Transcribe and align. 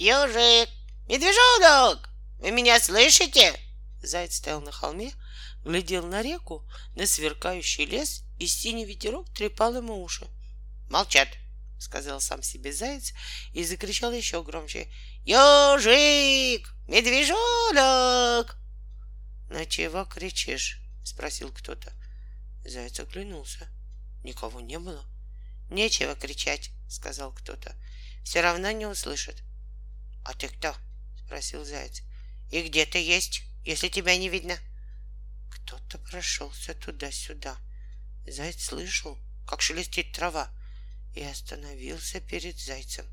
Ежик, 0.00 0.70
медвежонок, 1.08 2.08
вы 2.38 2.52
меня 2.52 2.80
слышите? 2.80 3.54
Заяц 4.02 4.36
стоял 4.36 4.62
на 4.62 4.72
холме, 4.72 5.12
глядел 5.62 6.06
на 6.06 6.22
реку, 6.22 6.66
на 6.94 7.06
сверкающий 7.06 7.84
лес, 7.84 8.24
и 8.38 8.46
синий 8.46 8.86
ветерок 8.86 9.28
трепал 9.34 9.76
ему 9.76 10.02
уши. 10.02 10.26
Молчат, 10.88 11.28
сказал 11.78 12.22
сам 12.22 12.42
себе 12.42 12.72
заяц 12.72 13.12
и 13.52 13.62
закричал 13.62 14.10
еще 14.10 14.42
громче. 14.42 14.90
Ежик, 15.26 16.74
медвежонок! 16.88 18.56
На 19.50 19.66
чего 19.66 20.06
кричишь? 20.06 20.80
спросил 21.04 21.52
кто-то. 21.52 21.92
Заяц 22.64 22.98
оглянулся. 23.00 23.68
Никого 24.24 24.62
не 24.62 24.78
было. 24.78 25.04
Нечего 25.68 26.14
кричать, 26.14 26.70
сказал 26.88 27.34
кто-то. 27.34 27.76
Все 28.24 28.40
равно 28.40 28.70
не 28.70 28.86
услышат. 28.86 29.42
А 30.24 30.34
ты 30.34 30.48
кто? 30.48 30.76
спросил 31.24 31.64
заяц. 31.64 32.02
И 32.50 32.62
где 32.62 32.86
ты 32.86 32.98
есть, 32.98 33.42
если 33.64 33.88
тебя 33.88 34.16
не 34.16 34.28
видно? 34.28 34.58
Кто-то 35.50 35.98
прошелся 35.98 36.74
туда-сюда. 36.74 37.56
Заяц 38.26 38.64
слышал, 38.64 39.18
как 39.46 39.62
шелестит 39.62 40.12
трава, 40.12 40.50
и 41.14 41.22
остановился 41.22 42.20
перед 42.20 42.58
зайцем. 42.58 43.06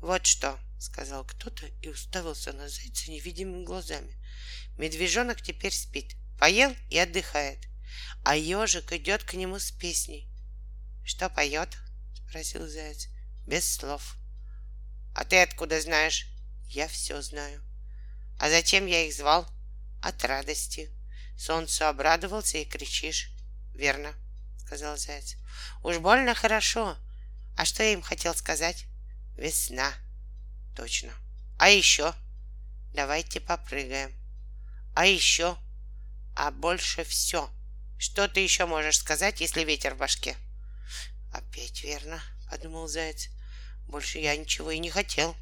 Вот 0.00 0.26
что, 0.26 0.58
сказал 0.78 1.24
кто-то 1.24 1.66
и 1.82 1.88
уставился 1.88 2.52
на 2.52 2.68
зайца 2.68 3.10
невидимыми 3.10 3.64
глазами. 3.64 4.14
Медвежонок 4.76 5.40
теперь 5.42 5.72
спит, 5.72 6.16
поел 6.38 6.74
и 6.90 6.98
отдыхает, 6.98 7.66
а 8.24 8.36
ежик 8.36 8.92
идет 8.92 9.24
к 9.24 9.34
нему 9.34 9.58
с 9.58 9.70
песней. 9.70 10.28
Что 11.04 11.30
поет? 11.30 11.76
спросил 12.14 12.66
заяц. 12.68 13.08
Без 13.46 13.64
слов. 13.64 14.16
А 15.16 15.24
ты 15.24 15.40
откуда 15.40 15.80
знаешь? 15.80 16.28
Я 16.68 16.88
все 16.88 17.22
знаю. 17.22 17.62
А 18.38 18.50
зачем 18.50 18.84
я 18.84 19.06
их 19.06 19.14
звал? 19.14 19.48
От 20.02 20.22
радости. 20.22 20.90
Солнцу 21.38 21.86
обрадовался 21.86 22.58
и 22.58 22.66
кричишь. 22.66 23.30
Верно, 23.72 24.12
сказал 24.58 24.98
заяц. 24.98 25.36
Уж 25.82 25.98
больно 26.00 26.34
хорошо. 26.34 26.98
А 27.56 27.64
что 27.64 27.82
я 27.82 27.94
им 27.94 28.02
хотел 28.02 28.34
сказать? 28.34 28.84
Весна. 29.38 29.90
Точно. 30.76 31.10
А 31.58 31.70
еще? 31.70 32.12
Давайте 32.92 33.40
попрыгаем. 33.40 34.12
А 34.94 35.06
еще? 35.06 35.56
А 36.34 36.50
больше 36.50 37.04
все. 37.04 37.50
Что 37.98 38.28
ты 38.28 38.40
еще 38.40 38.66
можешь 38.66 38.98
сказать, 38.98 39.40
если 39.40 39.64
ветер 39.64 39.94
в 39.94 39.98
башке? 39.98 40.36
Опять 41.32 41.82
верно, 41.84 42.20
подумал 42.50 42.86
заяц. 42.86 43.30
Больше 43.88 44.18
я 44.18 44.36
ничего 44.36 44.70
и 44.70 44.78
не 44.78 44.90
хотел. 44.90 45.36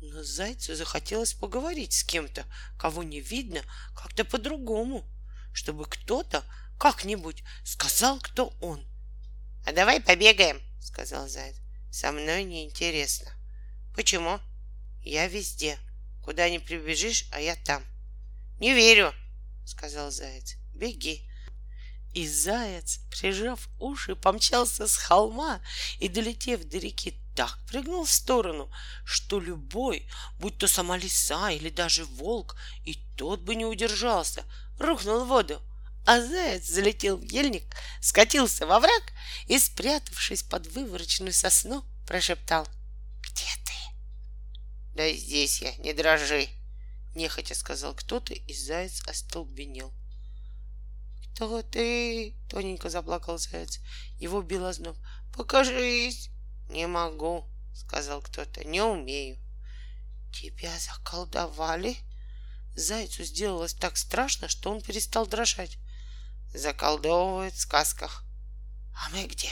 Но 0.00 0.22
зайцу 0.24 0.74
захотелось 0.74 1.32
поговорить 1.32 1.92
с 1.92 2.04
кем-то, 2.04 2.44
кого 2.78 3.02
не 3.02 3.20
видно, 3.20 3.62
как-то 3.94 4.24
по-другому, 4.24 5.04
чтобы 5.52 5.86
кто-то 5.86 6.44
как-нибудь 6.78 7.44
сказал, 7.64 8.18
кто 8.20 8.48
он.— 8.60 8.84
А 9.66 9.72
давай 9.72 10.00
побегаем,— 10.00 10.60
сказал 10.80 11.28
заяц.— 11.28 11.54
Со 11.92 12.10
мной 12.10 12.42
неинтересно.— 12.42 13.30
Почему?— 13.94 14.40
Я 15.02 15.28
везде. 15.28 15.78
Куда 16.24 16.48
ни 16.50 16.58
прибежишь, 16.58 17.28
а 17.30 17.40
я 17.40 17.54
там.— 17.54 17.84
Не 18.58 18.74
верю,— 18.74 19.14
сказал 19.64 20.10
заяц.— 20.10 20.56
Беги. 20.74 21.28
И 22.14 22.28
заяц, 22.28 23.00
прижав 23.10 23.68
уши, 23.78 24.14
помчался 24.14 24.86
с 24.86 24.96
холма 24.96 25.60
и, 25.98 26.08
долетев 26.08 26.64
до 26.64 26.78
реки, 26.78 27.18
так 27.34 27.58
прыгнул 27.66 28.04
в 28.04 28.10
сторону, 28.10 28.70
что 29.04 29.40
любой, 29.40 30.06
будь 30.38 30.58
то 30.58 30.68
сама 30.68 30.98
лиса 30.98 31.50
или 31.50 31.70
даже 31.70 32.04
волк, 32.04 32.56
и 32.84 32.94
тот 33.16 33.40
бы 33.40 33.54
не 33.54 33.64
удержался, 33.64 34.44
рухнул 34.78 35.24
в 35.24 35.28
воду. 35.28 35.62
А 36.04 36.20
заяц 36.20 36.66
залетел 36.66 37.16
в 37.16 37.22
ельник, 37.22 37.74
скатился 38.00 38.66
во 38.66 38.80
враг 38.80 39.12
и, 39.46 39.58
спрятавшись 39.58 40.42
под 40.42 40.66
вывороченную 40.66 41.32
сосну, 41.32 41.84
прошептал 42.06 42.66
«Где 43.20 43.46
ты?» 43.64 43.72
«Да 44.94 45.10
здесь 45.10 45.62
я, 45.62 45.74
не 45.76 45.94
дрожи!» 45.94 46.48
Нехотя 47.14 47.54
сказал 47.54 47.94
кто-то, 47.94 48.34
и 48.34 48.52
заяц 48.52 49.02
остолбенел. 49.06 49.92
«Кто 51.34 51.62
ты?»— 51.62 52.36
тоненько 52.48 52.90
заплакал 52.90 53.38
заяц. 53.38 53.80
Его 54.18 54.42
бил 54.42 54.66
озноб. 54.66 54.96
«Покажись!» 55.34 56.30
«Не 56.68 56.86
могу»,— 56.86 57.48
сказал 57.74 58.22
кто-то. 58.22 58.64
«Не 58.64 58.82
умею». 58.82 59.38
«Тебя 60.32 60.70
заколдовали?» 60.78 61.96
Зайцу 62.74 63.24
сделалось 63.24 63.74
так 63.74 63.96
страшно, 63.96 64.48
что 64.48 64.70
он 64.70 64.80
перестал 64.80 65.26
дрожать. 65.26 65.78
Заколдовывают 66.54 67.54
в 67.54 67.60
сказках. 67.60 68.24
«А 68.94 69.10
мы 69.10 69.26
где?» 69.26 69.50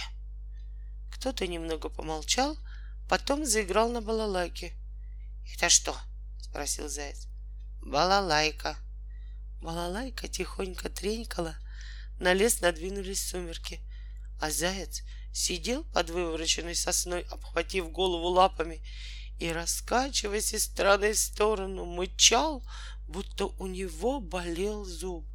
Кто-то 1.10 1.46
немного 1.46 1.88
помолчал, 1.88 2.56
потом 3.08 3.44
заиграл 3.44 3.90
на 3.90 4.00
балалайке. 4.00 4.72
«Это 5.54 5.68
что?»— 5.68 5.96
спросил 6.40 6.88
заяц. 6.88 7.26
«Балалайка». 7.82 8.76
Балалайка 9.60 10.28
тихонько 10.28 10.88
тренькала, 10.88 11.56
на 12.20 12.34
лес 12.34 12.60
надвинулись 12.60 13.26
сумерки, 13.26 13.80
а 14.40 14.50
заяц 14.50 15.02
сидел 15.32 15.84
под 15.84 16.10
вывороченной 16.10 16.74
сосной, 16.74 17.22
обхватив 17.22 17.90
голову 17.90 18.28
лапами 18.28 18.82
и, 19.38 19.50
раскачиваясь 19.50 20.52
из 20.52 20.64
стороны 20.64 21.12
в 21.14 21.18
сторону, 21.18 21.86
мычал, 21.86 22.62
будто 23.08 23.46
у 23.46 23.66
него 23.66 24.20
болел 24.20 24.84
зуб. 24.84 25.26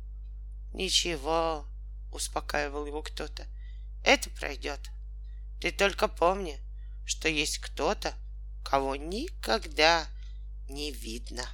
«Ничего»,— 0.74 1.66
успокаивал 2.14 2.86
его 2.86 3.02
кто-то,— 3.02 3.48
«это 4.04 4.30
пройдет. 4.30 4.80
Ты 5.60 5.72
только 5.72 6.08
помни, 6.08 6.60
что 7.06 7.28
есть 7.28 7.58
кто-то, 7.58 8.14
кого 8.64 8.96
никогда 8.96 10.08
не 10.70 10.92
видно». 10.92 11.46